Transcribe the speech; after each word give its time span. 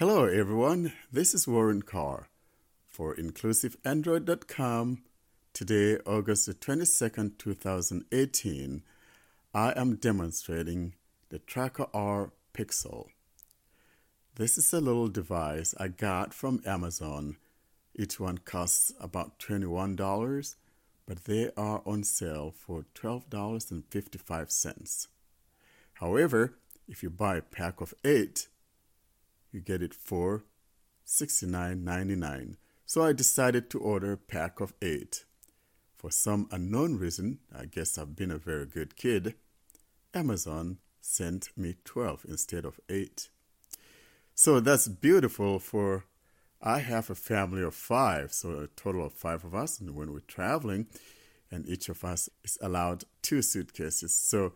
Hello, 0.00 0.24
everyone. 0.24 0.94
This 1.12 1.34
is 1.34 1.46
Warren 1.46 1.82
Carr 1.82 2.28
for 2.88 3.14
InclusiveAndroid.com. 3.16 5.02
Today, 5.52 5.98
August 6.06 6.46
the 6.46 6.54
22nd, 6.54 7.36
2018, 7.36 8.82
I 9.52 9.74
am 9.76 9.96
demonstrating 9.96 10.94
the 11.28 11.40
Tracker 11.40 11.88
R 11.92 12.32
Pixel. 12.54 13.08
This 14.36 14.56
is 14.56 14.72
a 14.72 14.80
little 14.80 15.08
device 15.08 15.74
I 15.78 15.88
got 15.88 16.32
from 16.32 16.62
Amazon. 16.64 17.36
Each 17.94 18.18
one 18.18 18.38
costs 18.38 18.94
about 18.98 19.38
$21, 19.38 20.54
but 21.04 21.24
they 21.24 21.50
are 21.58 21.82
on 21.84 22.04
sale 22.04 22.54
for 22.56 22.86
$12.55. 22.94 25.08
However, 25.92 26.54
if 26.88 27.02
you 27.02 27.10
buy 27.10 27.36
a 27.36 27.42
pack 27.42 27.82
of 27.82 27.92
eight, 28.02 28.48
you 29.52 29.60
get 29.60 29.82
it 29.82 29.94
for 29.94 30.44
$69.99. 31.06 32.56
So 32.86 33.02
I 33.04 33.12
decided 33.12 33.70
to 33.70 33.78
order 33.78 34.12
a 34.12 34.16
pack 34.16 34.60
of 34.60 34.74
eight. 34.82 35.24
For 35.96 36.10
some 36.10 36.48
unknown 36.50 36.96
reason, 36.96 37.40
I 37.56 37.66
guess 37.66 37.98
I've 37.98 38.16
been 38.16 38.30
a 38.30 38.38
very 38.38 38.66
good 38.66 38.96
kid, 38.96 39.34
Amazon 40.14 40.78
sent 41.00 41.50
me 41.56 41.76
12 41.84 42.26
instead 42.28 42.64
of 42.64 42.80
8. 42.88 43.28
So 44.34 44.60
that's 44.60 44.88
beautiful 44.88 45.58
for 45.58 46.04
I 46.62 46.78
have 46.80 47.10
a 47.10 47.14
family 47.14 47.62
of 47.62 47.74
5, 47.74 48.32
so 48.32 48.50
a 48.60 48.66
total 48.68 49.04
of 49.06 49.12
5 49.12 49.44
of 49.44 49.54
us 49.54 49.80
and 49.80 49.94
when 49.94 50.12
we're 50.12 50.20
traveling 50.20 50.86
and 51.50 51.68
each 51.68 51.88
of 51.88 52.04
us 52.04 52.28
is 52.44 52.58
allowed 52.60 53.04
two 53.22 53.42
suitcases. 53.42 54.14
So 54.14 54.52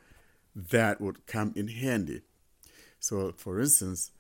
that 0.55 1.01
would 1.01 1.27
come 1.27 1.53
in 1.57 1.69
handy. 1.69 2.23
So 3.01 3.33
for 3.37 3.61
instance, 3.61 4.13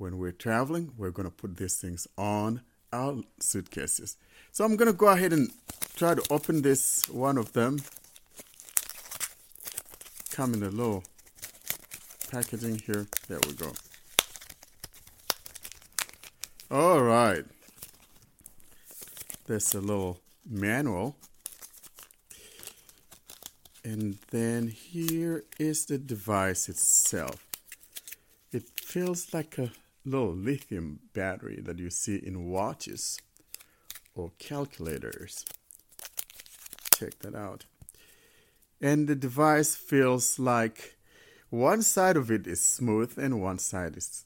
when 0.00 0.16
we're 0.16 0.32
traveling, 0.32 0.90
we're 0.96 1.10
going 1.10 1.28
to 1.28 1.34
put 1.34 1.58
these 1.58 1.76
things 1.76 2.08
on 2.16 2.62
our 2.90 3.18
suitcases. 3.38 4.16
So 4.50 4.64
I'm 4.64 4.76
going 4.76 4.90
to 4.90 4.96
go 4.96 5.08
ahead 5.08 5.34
and 5.34 5.52
try 5.94 6.14
to 6.14 6.22
open 6.30 6.62
this 6.62 7.06
one 7.10 7.36
of 7.36 7.52
them. 7.52 7.80
Come 10.32 10.54
in 10.54 10.62
a 10.62 10.70
little 10.70 11.04
packaging 12.30 12.78
here. 12.78 13.06
There 13.28 13.40
we 13.46 13.52
go. 13.52 13.72
All 16.70 17.02
right. 17.02 17.44
There's 19.46 19.74
a 19.74 19.82
little 19.82 20.18
manual. 20.48 21.14
And 23.84 24.16
then 24.30 24.68
here 24.68 25.44
is 25.58 25.84
the 25.84 25.98
device 25.98 26.70
itself. 26.70 27.46
It 28.50 28.64
feels 28.80 29.34
like 29.34 29.58
a 29.58 29.70
little 30.04 30.34
lithium 30.34 31.00
battery 31.12 31.60
that 31.60 31.78
you 31.78 31.90
see 31.90 32.16
in 32.16 32.48
watches 32.50 33.20
or 34.14 34.32
calculators. 34.38 35.44
Check 36.94 37.18
that 37.20 37.34
out. 37.34 37.64
And 38.80 39.08
the 39.08 39.14
device 39.14 39.74
feels 39.74 40.38
like 40.38 40.96
one 41.50 41.82
side 41.82 42.16
of 42.16 42.30
it 42.30 42.46
is 42.46 42.62
smooth 42.62 43.18
and 43.18 43.42
one 43.42 43.58
side 43.58 43.96
is 43.96 44.24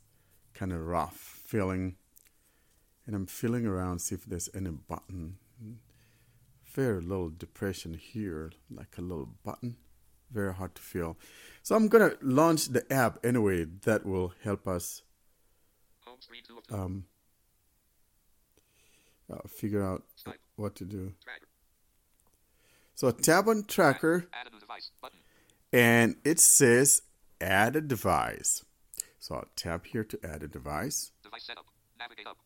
kind 0.52 0.72
of 0.72 0.86
rough 0.86 1.40
feeling. 1.44 1.96
And 3.06 3.16
I'm 3.16 3.26
feeling 3.26 3.66
around 3.66 4.00
see 4.00 4.14
if 4.14 4.24
there's 4.24 4.48
any 4.54 4.70
button. 4.70 5.36
Very 6.64 7.00
little 7.00 7.30
depression 7.30 7.94
here, 7.94 8.50
like 8.70 8.98
a 8.98 9.02
little 9.02 9.28
button. 9.44 9.76
Very 10.30 10.54
hard 10.54 10.74
to 10.74 10.82
feel. 10.82 11.16
So 11.62 11.76
I'm 11.76 11.88
gonna 11.88 12.14
launch 12.20 12.66
the 12.66 12.90
app 12.92 13.24
anyway. 13.24 13.64
That 13.84 14.04
will 14.04 14.34
help 14.42 14.66
us 14.66 15.02
um, 16.70 17.04
uh, 19.32 19.38
figure 19.48 19.84
out 19.84 20.02
what 20.56 20.74
to 20.76 20.84
do. 20.84 21.12
So 22.94 23.10
tap 23.10 23.48
on 23.48 23.64
tracker, 23.64 24.28
and 25.72 26.16
it 26.24 26.38
says 26.38 27.02
add 27.40 27.76
a 27.76 27.80
device. 27.80 28.64
So 29.18 29.36
I'll 29.36 29.48
tap 29.56 29.86
here 29.86 30.04
to 30.04 30.18
add 30.22 30.42
a 30.42 30.48
device. 30.48 31.10
Device 31.22 31.44
setup. 31.44 31.66
Up. 32.26 32.36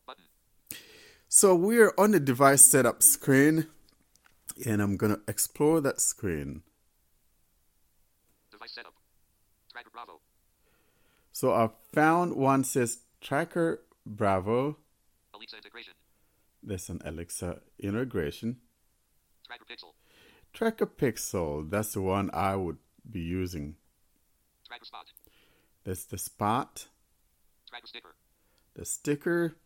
So 1.29 1.55
we're 1.55 1.93
on 1.99 2.13
the 2.13 2.21
device 2.21 2.65
setup 2.65 3.03
screen, 3.03 3.67
and 4.65 4.81
I'm 4.81 4.97
gonna 4.97 5.19
explore 5.27 5.81
that 5.81 6.01
screen. 6.01 6.63
Device 8.51 8.73
setup. 8.73 8.95
Bravo. 9.93 10.21
So 11.33 11.53
I 11.53 11.71
found 11.93 12.35
one 12.35 12.65
says 12.65 12.99
Tracker 13.21 13.83
Bravo. 14.07 14.77
Alexa 15.35 15.57
integration. 15.57 15.95
There's 16.63 16.89
an 16.89 17.01
Alexa 17.05 17.61
integration. 17.79 18.59
Tracker 19.47 19.65
Pixel. 19.65 19.93
Tracker 20.53 20.87
Pixel. 20.87 21.71
That's 21.71 21.93
the 21.95 22.03
one 22.03 22.31
I 22.33 22.57
would 22.57 22.79
be 23.11 23.21
using. 23.21 23.77
Tracker 24.67 24.85
Spot. 24.85 25.07
There's 25.85 26.05
the 26.05 26.19
Spot. 26.19 26.87
Tracker 27.69 27.87
Sticker. 27.87 28.15
The 28.75 28.85
sticker. 28.85 29.57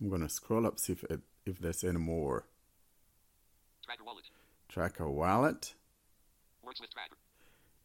I'm 0.00 0.08
gonna 0.08 0.28
scroll 0.28 0.66
up 0.66 0.78
see 0.78 0.92
if 0.94 1.04
it, 1.04 1.20
if 1.44 1.58
there's 1.58 1.84
any 1.84 1.98
more. 1.98 2.46
Tracker 3.84 4.04
Wallet. 4.04 4.24
Tracker 4.68 5.10
Wallet. 5.10 5.74
Works 6.62 6.80
with 6.80 6.90
Tracker. 6.90 7.16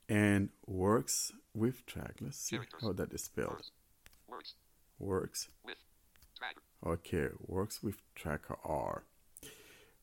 And 0.07 0.49
works 0.67 1.31
with 1.53 1.85
Tracker. 1.85 2.25
Let's 2.25 2.37
see 2.37 2.59
how 2.81 2.93
that 2.93 3.11
is 3.13 3.23
spelled. 3.23 3.49
Works. 3.49 3.71
Works. 4.27 4.53
With 5.63 5.77
Tracker. 6.37 6.61
Okay, 6.85 7.27
works 7.45 7.81
with 7.83 7.97
Tracker 8.15 8.57
R. 8.63 9.03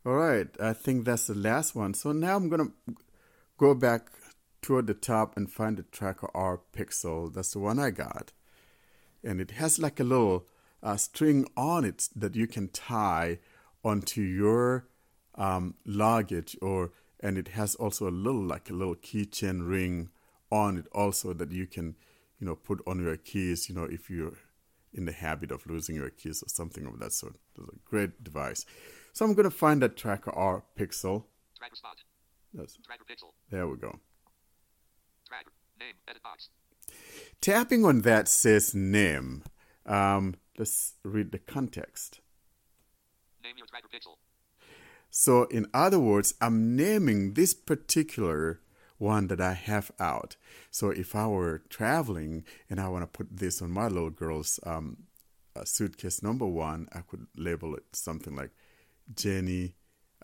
All 0.05 0.15
right, 0.15 0.49
I 0.61 0.73
think 0.73 1.05
that's 1.05 1.29
the 1.29 1.35
last 1.35 1.75
one. 1.75 1.95
So 1.95 2.13
now 2.13 2.37
I'm 2.37 2.49
gonna 2.49 2.73
go 3.57 3.75
back 3.75 4.11
toward 4.61 4.87
the 4.87 4.95
top 4.95 5.37
and 5.37 5.51
find 5.51 5.77
the 5.77 5.85
Tracker 5.85 6.29
R 6.35 6.61
Pixel. 6.73 7.33
That's 7.33 7.53
the 7.53 7.61
one 7.61 7.79
I 7.79 7.91
got, 7.91 8.33
and 9.23 9.41
it 9.41 9.53
has 9.53 9.79
like 9.79 10.01
a 10.01 10.05
little 10.05 10.47
uh, 10.83 10.97
string 10.97 11.47
on 11.57 11.85
it 11.85 12.09
that 12.17 12.35
you 12.35 12.47
can 12.47 12.69
tie 12.69 13.39
onto 13.85 14.21
your 14.21 14.89
um, 15.37 15.75
luggage, 15.87 16.57
or 16.61 16.91
and 17.21 17.39
it 17.39 17.49
has 17.49 17.75
also 17.77 18.09
a 18.09 18.11
little 18.11 18.43
like 18.43 18.71
a 18.71 18.75
little 18.75 18.97
keychain 18.97 19.69
ring 19.69 20.11
on 20.51 20.77
it 20.77 20.87
also 20.93 21.33
that 21.33 21.53
you 21.53 21.67
can, 21.67 21.95
you 22.39 22.47
know, 22.47 22.57
put 22.57 22.83
on 22.87 23.03
your 23.03 23.17
keys. 23.17 23.69
You 23.69 23.75
know, 23.77 23.85
if 23.85 24.11
you're 24.11 24.35
in 24.95 25.05
the 25.07 25.13
habit 25.13 25.51
of 25.51 25.67
losing 25.67 25.97
your 25.97 26.11
keys 26.11 26.43
or 26.43 26.49
something 26.49 26.87
of 26.87 26.99
that 26.99 27.13
sort. 27.13 27.37
It's 27.57 27.69
a 27.69 27.77
great 27.85 28.23
device. 28.23 28.65
So 29.13 29.25
I'm 29.25 29.35
going 29.35 29.45
to 29.45 29.51
find 29.51 29.83
that 29.83 29.97
Tracker 29.97 30.33
R 30.33 30.65
Pixel. 30.79 31.25
Tracker 31.59 31.77
spot. 31.77 31.97
That's, 32.55 32.79
Tracker 32.85 33.05
Pixel. 33.05 33.31
There 33.51 33.67
we 33.67 33.77
go. 33.77 33.99
Tracker 35.27 35.53
name 35.79 35.95
edit 36.09 36.23
box. 36.23 36.51
Tapping 37.41 37.85
on 37.85 38.03
that 38.03 38.29
says 38.29 38.75
name. 38.75 39.43
Um, 39.87 40.37
let's 40.59 40.95
read 41.05 41.33
the 41.33 41.39
context. 41.39 42.21
Name 43.43 43.55
your 43.57 43.67
Tracker 43.67 43.89
Pixel. 43.89 44.17
So, 45.11 45.45
in 45.45 45.67
other 45.75 45.99
words, 45.99 46.35
I'm 46.41 46.75
naming 46.75 47.35
this 47.35 47.53
particular 47.53 48.61
one 49.03 49.27
that 49.27 49.41
I 49.41 49.55
have 49.55 49.91
out. 49.99 50.37
So 50.71 50.91
if 50.91 51.15
I 51.17 51.27
were 51.27 51.63
traveling 51.69 52.45
and 52.71 52.81
I 52.81 52.89
want 52.89 53.03
to 53.03 53.09
put 53.09 53.37
this 53.37 53.61
on 53.61 53.71
my 53.73 53.89
little 53.89 54.11
girl's 54.11 54.61
um, 54.65 54.99
uh, 55.57 55.65
suitcase 55.65 56.23
number 56.23 56.47
one, 56.47 56.89
I 56.95 57.01
could 57.01 57.27
label 57.37 57.75
it 57.75 57.85
something 57.93 58.37
like 58.37 58.53
Jenny 59.15 59.75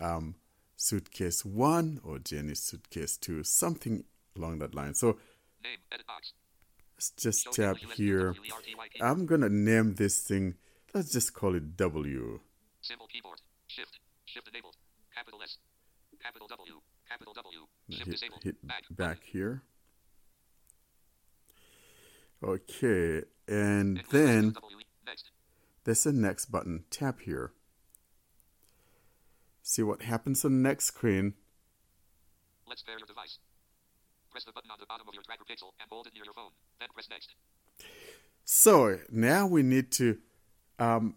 um, 0.00 0.36
suitcase 0.76 1.44
one 1.44 2.00
or 2.04 2.20
Jenny 2.20 2.54
suitcase 2.54 3.16
two, 3.16 3.42
something 3.42 4.04
along 4.36 4.60
that 4.60 4.74
line. 4.74 4.94
So 4.94 5.18
name. 5.62 5.78
Let's 6.96 7.10
just 7.10 7.52
tap 7.52 7.76
here. 7.94 8.34
I'm 9.00 9.26
gonna 9.26 9.48
name 9.48 9.94
this 9.94 10.20
thing. 10.20 10.54
Let's 10.94 11.12
just 11.12 11.34
call 11.34 11.54
it 11.54 11.76
W. 11.76 12.40
Symbol 12.81 13.06
keyboard. 13.06 13.40
Shift. 13.66 13.98
Shift 14.24 14.48
enabled. 14.48 14.76
Capital 15.14 15.42
S. 15.42 15.58
Capital 16.22 16.48
W. 16.48 16.81
Capital 17.08 17.34
W. 17.34 17.66
Hit, 17.88 18.23
hit 18.43 18.56
back, 18.90 19.20
here. 19.25 19.62
Okay, 22.44 23.23
and 23.49 24.02
then 24.11 24.55
there's 25.85 26.05
a 26.05 26.12
next 26.12 26.46
button. 26.46 26.85
Tap 26.90 27.20
here. 27.20 27.52
See 29.62 29.82
what 29.82 30.02
happens 30.02 30.44
on 30.44 30.62
the 30.62 30.69
next 30.69 30.87
screen. 30.87 31.35
Let's 32.69 32.82
pair 32.82 32.99
your 32.99 33.06
device. 33.06 33.38
Press 34.31 34.44
the 34.44 34.52
button 34.52 34.70
on 34.70 34.76
the 34.79 34.87
bottom 34.87 35.08
of 35.08 35.14
your 35.14 35.23
tracker 35.23 35.44
pixel 35.44 35.73
and 35.81 35.88
hold 35.91 36.06
it 36.06 36.14
near 36.14 36.25
your 36.25 36.34
phone. 36.34 36.50
Then 36.81 36.88
press 36.93 37.08
next. 37.11 37.34
So 38.44 38.99
now 39.11 39.46
we 39.46 39.62
need 39.62 39.91
to 39.93 40.19
um, 40.79 41.17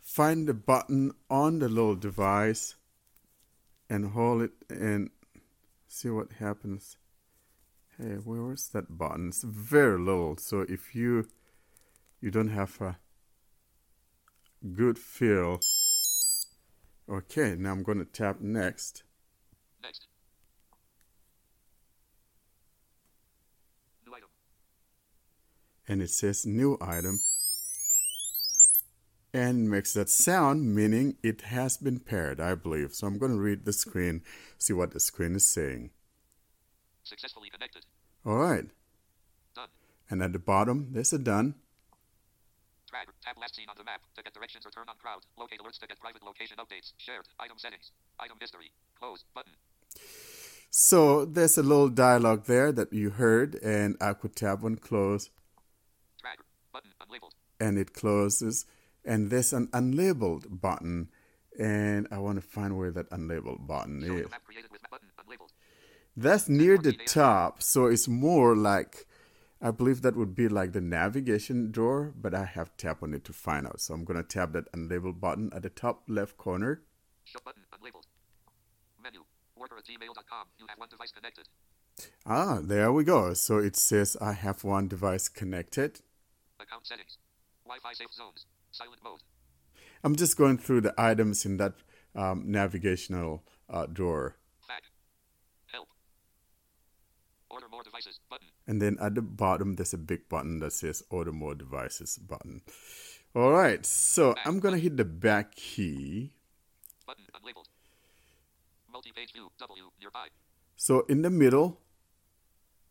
find 0.00 0.48
the 0.48 0.54
button 0.54 1.12
on 1.28 1.60
the 1.60 1.68
little 1.68 1.96
device 1.96 2.74
and 3.88 4.12
hold 4.12 4.42
it 4.42 4.52
and 4.68 5.10
see 5.90 6.08
what 6.08 6.32
happens. 6.38 6.96
Hey, 7.98 8.14
where 8.24 8.52
is 8.52 8.68
that 8.68 8.96
button? 8.96 9.28
It's 9.28 9.42
very 9.42 9.98
little. 9.98 10.36
so 10.38 10.60
if 10.60 10.94
you 10.94 11.26
you 12.20 12.30
don't 12.30 12.48
have 12.48 12.80
a 12.80 12.96
good 14.74 14.98
feel. 14.98 15.58
Okay, 17.08 17.56
now 17.58 17.72
I'm 17.72 17.82
going 17.82 17.98
to 17.98 18.04
tap 18.04 18.40
next. 18.40 19.02
Next. 19.82 20.06
New 24.06 24.14
item. 24.14 24.28
And 25.88 26.02
it 26.02 26.10
says 26.10 26.46
new 26.46 26.78
item. 26.80 27.18
And 29.32 29.70
makes 29.70 29.92
that 29.94 30.08
sound, 30.08 30.74
meaning 30.74 31.16
it 31.22 31.42
has 31.42 31.76
been 31.76 32.00
paired, 32.00 32.40
I 32.40 32.54
believe. 32.56 32.94
So 32.94 33.06
I'm 33.06 33.18
going 33.18 33.32
to 33.32 33.38
read 33.38 33.64
the 33.64 33.72
screen, 33.72 34.22
see 34.58 34.72
what 34.72 34.90
the 34.90 34.98
screen 34.98 35.36
is 35.36 35.46
saying. 35.46 35.90
Successfully 37.04 37.48
connected. 37.48 37.84
All 38.26 38.36
right. 38.36 38.64
Done. 39.54 39.68
And 40.10 40.22
at 40.22 40.32
the 40.32 40.38
bottom, 40.40 40.88
there's 40.92 41.12
a 41.12 41.18
done. 41.18 41.54
Tab 43.24 43.36
last 43.40 43.54
seen 43.54 43.66
on 43.68 43.76
the 43.78 43.84
map 43.84 44.00
to 44.16 44.22
get 44.22 44.34
directions 44.34 44.66
or 44.66 44.70
turn 44.70 44.84
on 44.88 44.96
crowd. 44.96 45.20
Locate 45.38 45.60
alerts 45.60 45.78
to 45.78 45.86
get 45.86 46.00
private 46.00 46.24
location 46.24 46.56
updates. 46.58 46.92
Shared. 46.98 47.26
Item 47.38 47.56
settings. 47.58 47.92
Item 48.18 48.36
history. 48.40 48.72
Close. 48.98 49.24
Button. 49.34 49.52
So 50.70 51.24
there's 51.24 51.56
a 51.56 51.62
little 51.62 51.88
dialogue 51.88 52.46
there 52.46 52.72
that 52.72 52.92
you 52.92 53.10
heard, 53.10 53.54
and 53.62 53.96
I 54.00 54.14
could 54.14 54.34
tap 54.34 54.64
on 54.64 54.76
close, 54.76 55.30
Track. 56.20 56.38
Button. 56.72 56.90
Unlabeled. 57.00 57.32
and 57.60 57.78
it 57.78 57.92
closes. 57.92 58.66
And 59.04 59.30
there's 59.30 59.52
an 59.52 59.68
unlabeled 59.68 60.60
button, 60.60 61.08
and 61.58 62.06
I 62.10 62.18
want 62.18 62.36
to 62.36 62.46
find 62.46 62.76
where 62.76 62.90
that 62.90 63.10
unlabeled 63.10 63.66
button 63.66 64.02
is. 64.02 64.08
the 64.08 64.28
map 64.28 64.44
created 64.44 64.70
with 64.70 64.82
map 64.82 64.90
button. 64.90 65.10
That's 66.16 66.48
near 66.48 66.76
the 66.76 66.92
top, 66.92 67.62
so 67.62 67.86
it's 67.86 68.08
more 68.08 68.54
like 68.54 69.06
I 69.62 69.70
believe 69.70 70.02
that 70.02 70.16
would 70.16 70.34
be 70.34 70.48
like 70.48 70.72
the 70.72 70.80
navigation 70.80 71.70
drawer, 71.70 72.12
but 72.16 72.34
I 72.34 72.44
have 72.44 72.76
tap 72.76 73.02
on 73.02 73.14
it 73.14 73.24
to 73.24 73.32
find 73.32 73.66
out. 73.66 73.80
So 73.80 73.94
I'm 73.94 74.04
gonna 74.04 74.22
tap 74.22 74.52
that 74.52 74.70
unlabeled 74.72 75.20
button 75.20 75.50
at 75.54 75.62
the 75.62 75.70
top 75.70 76.02
left 76.08 76.36
corner. 76.36 76.82
Show 77.24 77.38
button. 77.44 77.62
Unlabeled. 77.72 78.06
Menu. 79.02 79.24
Worker 79.56 79.76
at 79.78 79.84
gmail.com. 79.84 80.46
You 80.58 80.66
have 80.68 80.78
one 80.78 80.88
device 80.88 81.12
connected. 81.12 81.48
Ah, 82.26 82.60
there 82.62 82.90
we 82.92 83.04
go. 83.04 83.34
So 83.34 83.58
it 83.58 83.76
says 83.76 84.16
I 84.20 84.32
have 84.32 84.64
one 84.64 84.88
device 84.88 85.28
connected. 85.28 86.00
Account 86.58 86.86
settings. 86.86 87.18
Wi-Fi 87.64 87.92
safe 87.92 88.12
zones. 88.12 88.46
Silent 88.72 89.00
mode. 89.02 89.20
I'm 90.02 90.16
just 90.16 90.36
going 90.36 90.58
through 90.58 90.82
the 90.82 90.94
items 90.96 91.44
in 91.44 91.56
that 91.58 91.74
um, 92.14 92.44
navigational 92.46 93.42
uh, 93.68 93.86
drawer. 93.86 94.36
Fact. 94.66 94.86
Help. 95.66 95.88
Order 97.50 97.66
more 97.70 97.82
devices. 97.82 98.18
Button. 98.30 98.46
And 98.66 98.80
then 98.80 98.96
at 99.00 99.14
the 99.14 99.22
bottom, 99.22 99.74
there's 99.76 99.92
a 99.92 99.98
big 99.98 100.28
button 100.28 100.60
that 100.60 100.72
says 100.72 101.02
Order 101.10 101.32
More 101.32 101.54
Devices 101.54 102.16
button. 102.18 102.62
All 103.34 103.52
right, 103.52 103.84
so 103.86 104.34
I'm 104.44 104.58
going 104.58 104.74
to 104.74 104.80
hit 104.80 104.96
the 104.96 105.04
back 105.04 105.54
key. 105.54 106.32
Button. 107.06 107.24
Unlabeled. 107.34 107.66
Multi-page 108.92 109.32
view. 109.32 109.50
W. 109.58 109.84
Nearby. 110.00 110.28
So 110.76 111.04
in 111.08 111.22
the 111.22 111.30
middle, 111.30 111.78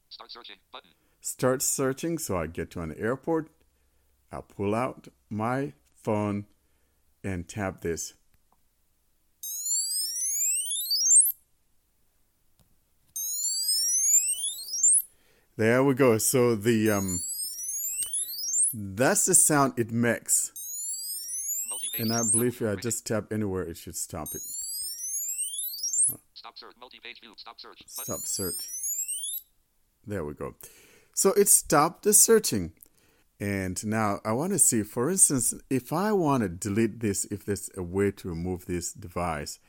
Start 0.09 0.31
searching. 0.31 0.55
Button. 0.71 0.89
start 1.21 1.61
searching. 1.61 2.17
So 2.17 2.37
I 2.37 2.47
get 2.47 2.71
to 2.71 2.81
an 2.81 2.93
airport. 2.97 3.49
I'll 4.31 4.43
pull 4.43 4.75
out 4.75 5.07
my 5.29 5.73
phone 5.95 6.45
and 7.23 7.47
tap 7.47 7.81
this. 7.81 8.13
There 15.57 15.83
we 15.83 15.93
go. 15.93 16.17
So 16.17 16.55
the 16.55 16.89
um, 16.91 17.19
that's 18.73 19.25
the 19.25 19.35
sound 19.35 19.73
it 19.77 19.91
makes. 19.91 20.53
And 21.97 22.13
I 22.13 22.21
believe 22.31 22.61
if. 22.61 22.69
I 22.69 22.75
just 22.75 23.05
tap 23.05 23.25
anywhere, 23.33 23.63
it 23.63 23.75
should 23.75 23.97
stop 23.97 24.29
it. 24.33 24.41
Stop 26.33 26.57
search. 26.57 26.75
Multi-page 26.79 27.19
view. 27.19 27.33
Stop 27.35 27.59
search. 27.59 27.79
Button. 27.97 28.05
Stop 28.05 28.19
search. 28.21 28.69
There 30.07 30.23
we 30.23 30.33
go. 30.33 30.55
So 31.13 31.33
it 31.33 31.49
stopped 31.49 32.03
the 32.03 32.13
searching. 32.13 32.71
And 33.39 33.83
now 33.86 34.19
I 34.25 34.33
want 34.33 34.51
to 34.51 34.59
see, 34.59 34.83
for 34.83 35.09
instance, 35.09 35.53
if 35.69 35.94
I 35.94 36.12
want 36.12 36.44
to 36.44 36.50
delete 36.50 37.00
this, 37.00 37.25
if 37.25 37.45
there's 37.45 37.69
a 37.77 37.83
way 37.83 38.12
to 38.12 38.30
remove 38.30 38.65
this 38.65 38.91
device, 38.91 39.59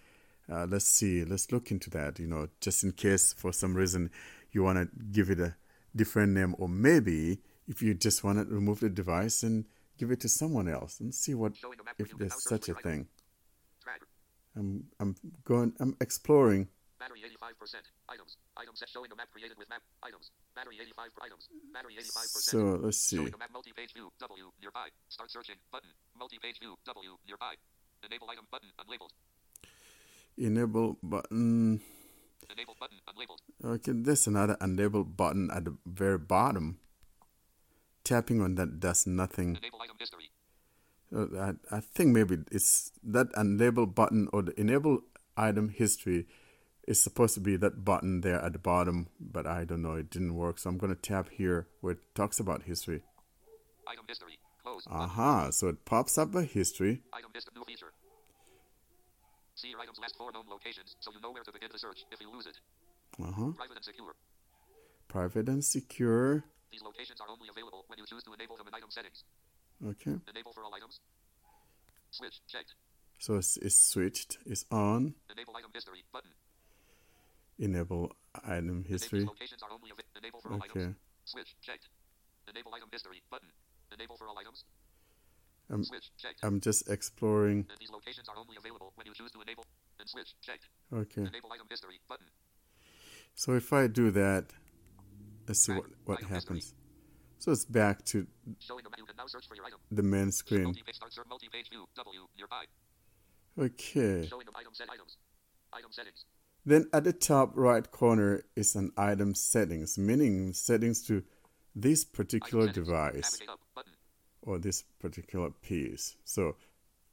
uh, 0.50 0.66
let's 0.68 0.86
see, 0.86 1.24
let's 1.24 1.52
look 1.52 1.70
into 1.70 1.88
that, 1.90 2.18
you 2.18 2.26
know, 2.26 2.48
just 2.60 2.82
in 2.82 2.92
case 2.92 3.32
for 3.32 3.52
some 3.52 3.74
reason 3.74 4.10
you 4.50 4.64
want 4.64 4.78
to 4.78 4.88
give 5.12 5.30
it 5.30 5.38
a 5.38 5.54
different 5.94 6.32
name, 6.32 6.56
or 6.58 6.68
maybe 6.68 7.38
if 7.68 7.80
you 7.80 7.94
just 7.94 8.24
want 8.24 8.38
to 8.38 8.52
remove 8.52 8.80
the 8.80 8.90
device 8.90 9.44
and 9.44 9.64
give 9.98 10.10
it 10.10 10.18
to 10.20 10.28
someone 10.28 10.68
else 10.68 10.98
and 10.98 11.14
see 11.14 11.34
what 11.34 11.56
Showing 11.56 11.78
the 11.78 11.84
map 11.84 11.94
if 11.98 12.16
there's 12.18 12.42
such 12.42 12.68
a 12.68 12.74
for 12.74 12.78
your 12.78 12.78
item. 12.78 12.90
thing. 12.90 13.08
I'm 14.56 14.84
I'm 14.98 15.14
going 15.44 15.74
I'm 15.78 15.96
exploring 16.00 16.68
Battery 17.00 17.24
85%. 17.24 17.80
Items. 18.12 18.36
Item 18.60 18.76
set 18.76 18.92
showing 18.92 19.08
a 19.10 19.16
map 19.16 19.32
created 19.32 19.56
with 19.56 19.72
map. 19.72 19.80
Items. 20.04 20.30
Battery 20.54 20.76
85 20.84 21.08
items. 21.24 21.48
Battery 21.72 21.96
85%. 21.96 22.52
So 22.52 22.58
let's 22.84 23.00
see. 23.00 23.16
Showing 23.16 23.32
a 23.32 23.38
map 23.40 23.48
multi-page 23.56 23.96
view. 23.96 24.12
W. 24.20 24.52
Nearby. 24.60 24.92
Start 25.08 25.32
searching. 25.32 25.56
Button. 25.72 25.88
Multi-page 26.12 26.60
view. 26.60 26.76
W. 26.84 27.16
Nearby. 27.26 27.56
Enable 28.04 28.28
item 28.28 28.44
button. 28.52 28.68
Unlabeled. 28.76 29.16
Enable 30.36 30.98
button. 31.02 31.80
Enable 32.52 32.76
button. 32.78 33.00
Unlabeled. 33.08 33.40
Okay, 33.64 33.92
there's 33.94 34.26
another 34.26 34.56
unlabeled 34.60 35.16
button 35.16 35.50
at 35.50 35.64
the 35.64 35.74
very 35.86 36.18
bottom. 36.18 36.78
Tapping 38.04 38.42
on 38.42 38.56
that 38.56 38.78
does 38.78 39.06
nothing. 39.06 39.56
Enable 39.56 39.80
item 39.80 39.96
history. 39.98 40.30
Uh, 41.14 41.52
I, 41.72 41.76
I 41.76 41.80
think 41.80 42.12
maybe 42.12 42.44
it's 42.52 42.92
that 43.02 43.32
unlabeled 43.32 43.94
button 43.94 44.28
or 44.34 44.42
the 44.42 44.58
enable 44.60 45.00
item 45.36 45.70
history 45.70 46.26
is 46.90 47.00
supposed 47.00 47.34
to 47.34 47.40
be 47.40 47.56
that 47.56 47.84
button 47.84 48.20
there 48.20 48.40
at 48.42 48.52
the 48.52 48.58
bottom, 48.58 49.06
but 49.20 49.46
I 49.46 49.64
don't 49.64 49.82
know. 49.82 49.94
It 49.94 50.10
didn't 50.10 50.34
work, 50.34 50.58
so 50.58 50.68
I'm 50.68 50.76
going 50.76 50.94
to 50.94 51.00
tap 51.00 51.28
here 51.30 51.68
where 51.80 51.92
it 51.92 52.00
talks 52.16 52.40
about 52.40 52.64
history. 52.64 53.02
Item 53.86 54.04
history. 54.08 54.38
Close. 54.64 54.82
Aha, 54.90 55.50
so 55.50 55.68
it 55.68 55.84
pops 55.84 56.18
up 56.18 56.34
a 56.34 56.42
history. 56.42 57.02
Item 57.12 57.30
history. 57.32 57.52
New 57.54 57.64
feature. 57.64 57.92
See 59.54 59.68
your 59.68 59.80
item's 59.80 60.00
last 60.00 60.16
four 60.16 60.32
known 60.32 60.44
locations 60.50 60.96
so 61.00 61.12
you 61.12 61.20
know 61.20 61.30
where 61.30 61.44
to 61.44 61.52
begin 61.52 61.68
the 61.72 61.78
search 61.78 62.04
if 62.10 62.20
you 62.20 62.30
lose 62.32 62.46
it. 62.46 62.58
Uh 63.22 63.30
huh. 63.30 63.50
Private 63.56 63.76
and 63.76 63.84
secure. 63.84 64.14
Private 65.08 65.48
and 65.48 65.64
secure. 65.64 66.44
These 66.72 66.82
locations 66.82 67.20
are 67.20 67.28
only 67.30 67.48
available 67.50 67.84
when 67.86 67.98
you 67.98 68.06
choose 68.06 68.22
to 68.24 68.32
enable 68.32 68.56
them 68.56 68.66
in 68.68 68.74
item 68.74 68.90
settings. 68.90 69.24
Okay, 69.86 70.16
Enable 70.28 70.52
for 70.52 70.64
all 70.64 70.74
items. 70.74 71.00
Switch. 72.10 72.40
Checked. 72.48 72.74
so 73.18 73.36
it's, 73.36 73.56
it's 73.58 73.76
switched. 73.80 74.38
It's 74.44 74.64
on. 74.70 75.14
Enable 75.32 75.56
item. 75.56 75.69
Enable 77.60 78.10
item 78.44 78.84
history. 78.84 79.24
Locations 79.24 79.62
are 79.62 79.70
only. 79.70 79.90
Enable 80.16 80.40
for 80.40 80.52
all 80.52 80.62
Okay. 80.74 80.94
Switch. 81.24 81.54
Checked. 81.60 81.88
Enable 82.48 82.74
item 82.74 82.88
history. 82.90 83.22
Button. 83.30 83.48
Enable 83.92 84.16
for 84.16 84.26
all 84.28 84.38
items. 84.38 84.64
Um, 85.70 85.84
Switch. 85.84 86.10
Checked. 86.18 86.40
I'm 86.42 86.58
just 86.60 86.88
exploring. 86.88 87.66
and 87.68 87.78
these 87.78 87.90
locations 87.90 88.28
are 88.28 88.36
only 88.38 88.56
available 88.56 88.92
when 88.96 89.06
you 89.06 89.12
choose 89.14 89.30
to 89.32 89.40
enable 89.42 89.64
and 90.00 90.08
switch. 90.08 90.34
Checked. 90.42 90.68
Okay. 90.92 91.20
Enable 91.20 91.52
item 91.52 91.66
history. 91.68 92.00
Button. 92.08 92.26
So 93.34 93.52
if 93.54 93.72
I 93.72 93.86
do 93.86 94.10
that, 94.12 94.46
let's 95.46 95.60
see 95.60 95.72
Back. 95.72 95.82
what, 95.82 95.90
what 96.06 96.18
Item 96.18 96.28
history. 96.34 96.56
happens. 96.56 96.74
So 97.38 97.52
it's 97.52 97.64
back 97.64 98.04
to 98.06 98.26
the 98.46 98.74
menu. 98.74 98.82
You 98.98 99.04
can 99.06 99.16
now 99.16 99.26
search 99.26 99.46
for 99.48 99.54
your 99.54 99.64
item. 99.66 99.78
the 99.92 100.02
main 100.02 100.32
screen. 100.32 100.64
Multi-page 100.64 100.96
start 100.96 101.12
search. 101.12 101.26
Multi-page 101.28 101.68
view. 101.70 101.86
W. 101.96 102.20
Nearby. 102.36 102.64
Okay. 103.58 104.24
Item. 104.26 104.40
Item 105.72 105.92
settings. 105.92 106.24
Then 106.64 106.88
at 106.92 107.04
the 107.04 107.12
top 107.12 107.52
right 107.54 107.90
corner 107.90 108.44
is 108.54 108.74
an 108.74 108.92
item 108.96 109.34
settings, 109.34 109.96
meaning 109.96 110.52
settings 110.52 111.02
to 111.06 111.22
this 111.74 112.04
particular 112.04 112.68
device 112.68 113.32
Navigate 113.32 113.48
up. 113.48 113.60
Button. 113.74 113.92
or 114.42 114.58
this 114.58 114.82
particular 114.98 115.50
piece. 115.50 116.16
So 116.24 116.56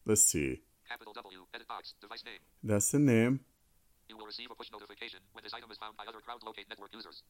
let's 0.06 0.24
see. 0.24 0.62
Capital 0.90 1.14
W. 1.14 1.40
Edit 1.54 1.68
box. 1.68 1.94
Device 2.02 2.24
name. 2.26 2.40
That's 2.64 2.92
the 2.92 3.00
name. 3.00 3.40
You 4.10 4.18
will 4.18 4.26
receive 4.26 4.50
a 4.52 4.56
push 4.56 4.72
notification 4.72 5.20
when 5.34 5.44
this 5.44 5.54
item 5.54 5.72
is 5.72 5.78
found 5.78 5.96
by 5.98 6.06
other 6.08 6.20
crowd 6.20 6.40
locate 6.46 6.70
network 6.70 6.94
users. 6.94 7.24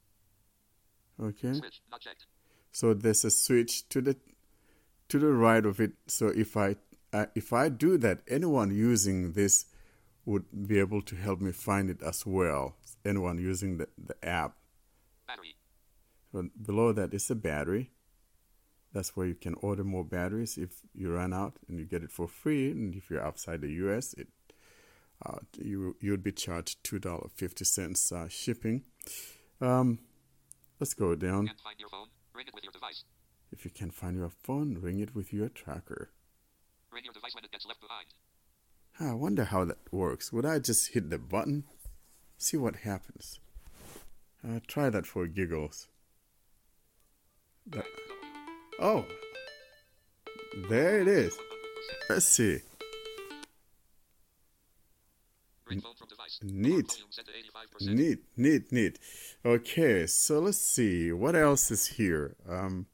Okay. 1.21 1.53
Switch. 1.53 1.81
So 2.71 2.93
there's 2.93 3.25
a 3.25 3.31
switch 3.31 3.89
to 3.89 4.01
the 4.01 4.15
to 5.09 5.19
the 5.19 5.31
right 5.31 5.65
of 5.65 5.79
it. 5.79 5.93
So 6.07 6.27
if 6.27 6.55
I 6.55 6.75
uh, 7.13 7.25
if 7.35 7.53
I 7.53 7.69
do 7.69 7.97
that, 7.97 8.19
anyone 8.27 8.75
using 8.75 9.33
this 9.33 9.65
would 10.27 10.67
be 10.67 10.77
able 10.77 11.01
to 11.01 11.15
help 11.15 11.39
me 11.39 11.53
find 11.53 11.89
it 11.89 12.03
as 12.03 12.25
well. 12.25 12.75
Anyone 13.05 13.37
using 13.37 13.77
the, 13.77 13.87
the 13.97 14.13
app. 14.27 14.57
Battery. 15.25 15.55
But 16.33 16.61
below 16.61 16.91
that 16.91 17.13
is 17.13 17.31
a 17.31 17.35
battery. 17.35 17.91
That's 18.91 19.15
where 19.15 19.25
you 19.25 19.35
can 19.35 19.53
order 19.61 19.85
more 19.85 20.03
batteries 20.03 20.57
if 20.57 20.81
you 20.93 21.13
run 21.13 21.33
out, 21.33 21.59
and 21.67 21.79
you 21.79 21.85
get 21.85 22.03
it 22.03 22.11
for 22.11 22.27
free. 22.27 22.71
And 22.71 22.93
if 22.93 23.09
you're 23.09 23.23
outside 23.23 23.61
the 23.61 23.71
U.S., 23.85 24.13
it 24.13 24.27
uh, 25.25 25.39
you 25.57 25.95
you'd 26.01 26.23
be 26.23 26.31
charged 26.31 26.83
two 26.83 26.99
dollar 26.99 27.29
fifty 27.33 27.63
cents 27.63 28.11
uh, 28.11 28.27
shipping. 28.27 28.83
Um, 29.61 29.99
let's 30.79 30.93
go 30.93 31.15
down. 31.15 31.47
Can't 31.47 31.61
find 31.61 31.79
your 31.79 31.89
phone. 31.89 32.07
Ring 32.33 32.47
it 32.47 32.53
with 32.53 32.63
your 32.63 32.73
device. 32.73 33.05
If 33.51 33.63
you 33.63 33.71
can 33.71 33.91
find 33.91 34.17
your 34.17 34.31
phone, 34.43 34.77
ring 34.81 34.99
it 34.99 35.15
with 35.15 35.31
your 35.31 35.47
tracker. 35.47 36.11
Bring 36.91 37.05
your 37.05 37.13
device 37.13 37.33
when 37.33 37.45
it 37.45 37.51
gets 37.51 37.65
left 37.65 37.81
behind. 37.81 38.07
I 38.99 39.13
wonder 39.13 39.43
how 39.45 39.63
that 39.65 39.77
works. 39.91 40.33
Would 40.33 40.45
I 40.45 40.59
just 40.59 40.93
hit 40.93 41.09
the 41.09 41.19
button? 41.19 41.65
See 42.37 42.57
what 42.57 42.77
happens. 42.77 43.39
Uh, 44.47 44.59
try 44.67 44.89
that 44.89 45.05
for 45.05 45.27
giggles. 45.27 45.87
That- 47.67 47.85
oh, 48.79 49.05
there 50.69 51.01
it 51.01 51.07
is. 51.07 51.37
Let's 52.09 52.25
see. 52.25 52.59
Bring 55.65 55.81
phone 55.81 55.95
from 55.95 56.07
device. 56.07 56.39
Neat. 56.41 56.87
Volume 56.87 57.07
set 57.11 57.25
to 57.25 57.31
85%. 57.33 57.93
Neat, 57.93 58.19
neat, 58.37 58.71
neat. 58.71 58.99
Okay, 59.45 60.07
so 60.07 60.39
let's 60.39 60.57
see. 60.57 61.11
What 61.11 61.35
else 61.35 61.69
is 61.71 61.85
here? 61.87 62.35
Um, 62.47 62.87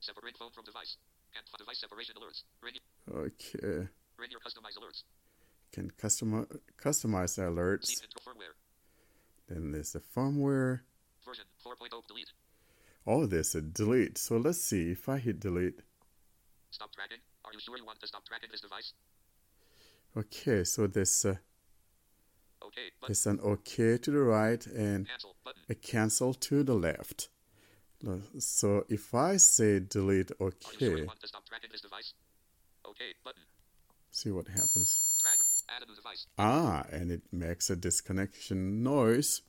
Separate 0.00 0.36
phone 0.36 0.50
from 0.54 0.64
device. 0.64 0.98
And 1.34 1.44
for 1.48 1.56
device 1.56 1.80
separation 1.80 2.14
alerts. 2.16 2.42
Bring, 2.60 2.74
okay. 3.10 3.88
Can 5.74 5.90
customize 6.00 6.46
customize 6.80 7.34
the 7.34 7.42
alerts. 7.42 7.86
See 7.86 8.04
intro 8.04 8.22
firmware. 8.32 8.54
Then 9.48 9.72
there's 9.72 9.92
the 9.92 9.98
firmware. 9.98 10.82
Version 11.26 11.46
4.0 11.66 12.06
delete. 12.06 12.32
Oh, 13.04 13.26
there's 13.26 13.56
a 13.56 13.60
delete. 13.60 14.16
So 14.16 14.36
let's 14.36 14.62
see 14.62 14.92
if 14.92 15.08
I 15.08 15.18
hit 15.18 15.40
delete. 15.40 15.80
Stop 16.70 16.94
tracking. 16.94 17.18
Are 17.44 17.52
you 17.52 17.58
sure 17.58 17.76
you 17.76 17.84
want 17.84 17.98
to 18.00 18.06
stop 18.06 18.24
tracking 18.24 18.50
this 18.52 18.60
device? 18.60 18.92
Okay, 20.16 20.62
so 20.62 20.86
there's 20.86 21.24
a, 21.24 21.30
uh, 21.30 21.34
Okay. 22.66 22.90
There's 23.06 23.26
an 23.26 23.40
OK 23.42 23.98
to 23.98 24.10
the 24.10 24.20
right 24.20 24.64
and 24.66 25.08
Cancel. 25.08 25.34
A 25.68 25.74
cancel 25.74 26.34
to 26.34 26.62
the 26.62 26.74
left. 26.74 27.28
So 28.38 28.84
if 28.88 29.14
I 29.14 29.38
say 29.38 29.80
delete 29.80 30.30
Are 30.40 30.46
you 30.46 30.52
sure 30.78 30.88
OK, 30.88 31.00
you 31.00 31.06
want 31.06 31.20
to 31.20 31.28
stop 31.28 31.44
tracking 31.48 31.70
this 31.72 31.80
device? 31.80 32.14
Okay. 32.88 33.12
Button. 33.24 33.42
see 34.10 34.30
what 34.30 34.46
happens. 34.46 35.03
Ah, 36.38 36.84
and 36.90 37.10
it 37.10 37.22
makes 37.32 37.70
a 37.70 37.76
disconnection 37.76 38.82
noise. 38.82 39.42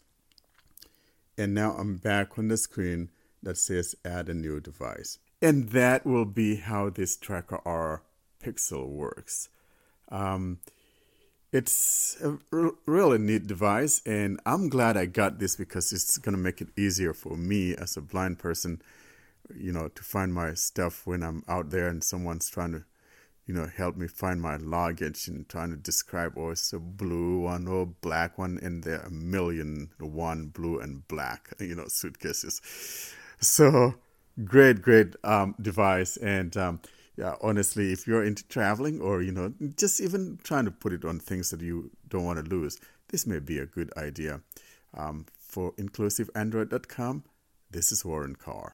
And 1.37 1.53
now 1.53 1.71
I'm 1.73 1.97
back 1.97 2.37
on 2.39 2.47
the 2.47 2.57
screen 2.57 3.09
that 3.43 3.57
says 3.57 3.95
add 4.03 4.29
a 4.29 4.33
new 4.33 4.59
device. 4.59 5.19
And 5.41 5.69
that 5.69 6.05
will 6.05 6.25
be 6.25 6.55
how 6.55 6.89
this 6.89 7.17
Tracker 7.17 7.61
R 7.65 8.03
Pixel 8.41 8.87
works. 8.87 9.49
Um, 10.09 10.59
it's 11.51 12.17
a 12.21 12.37
r- 12.51 12.73
really 12.85 13.17
neat 13.17 13.47
device, 13.47 14.01
and 14.05 14.39
I'm 14.45 14.69
glad 14.69 14.97
I 14.97 15.05
got 15.05 15.39
this 15.39 15.55
because 15.55 15.93
it's 15.93 16.17
going 16.17 16.35
to 16.35 16.41
make 16.41 16.61
it 16.61 16.69
easier 16.77 17.13
for 17.13 17.37
me 17.37 17.75
as 17.75 17.95
a 17.95 18.01
blind 18.01 18.39
person, 18.39 18.81
you 19.55 19.71
know, 19.71 19.87
to 19.87 20.03
find 20.03 20.33
my 20.33 20.53
stuff 20.53 21.05
when 21.05 21.23
I'm 21.23 21.43
out 21.47 21.69
there 21.69 21.87
and 21.87 22.03
someone's 22.03 22.49
trying 22.49 22.73
to 22.73 22.83
you 23.45 23.53
know, 23.53 23.67
help 23.67 23.95
me 23.95 24.07
find 24.07 24.41
my 24.41 24.57
luggage 24.57 25.27
and 25.27 25.47
trying 25.47 25.69
to 25.69 25.77
describe, 25.77 26.33
oh, 26.35 26.49
it's 26.49 26.73
a 26.73 26.79
blue 26.79 27.41
one 27.41 27.67
or 27.67 27.85
black 27.85 28.37
one, 28.37 28.59
and 28.61 28.83
there 28.83 29.01
are 29.01 29.07
a 29.07 29.11
million 29.11 29.91
one 29.99 30.47
blue 30.47 30.79
and 30.79 31.07
black, 31.07 31.53
you 31.59 31.75
know, 31.75 31.87
suitcases. 31.87 32.61
So 33.39 33.95
great, 34.43 34.81
great 34.81 35.15
um, 35.23 35.55
device, 35.61 36.17
and 36.17 36.55
um, 36.57 36.79
yeah, 37.17 37.35
honestly, 37.41 37.91
if 37.91 38.07
you're 38.07 38.23
into 38.23 38.47
traveling 38.47 38.99
or 38.99 39.21
you 39.21 39.31
know, 39.31 39.53
just 39.77 40.01
even 40.01 40.39
trying 40.43 40.65
to 40.65 40.71
put 40.71 40.93
it 40.93 41.05
on 41.05 41.19
things 41.19 41.51
that 41.51 41.61
you 41.61 41.91
don't 42.09 42.25
want 42.25 42.43
to 42.43 42.49
lose, 42.49 42.79
this 43.09 43.27
may 43.27 43.39
be 43.39 43.59
a 43.59 43.65
good 43.65 43.91
idea. 43.95 44.41
Um, 44.93 45.25
for 45.37 45.71
inclusiveandroid.com, 45.73 47.23
this 47.69 47.91
is 47.91 48.03
Warren 48.03 48.35
Carr. 48.35 48.63